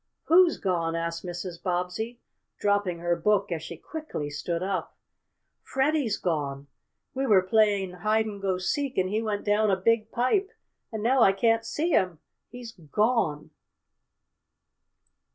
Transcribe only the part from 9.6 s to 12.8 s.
a big pipe, and now I can't see him! He's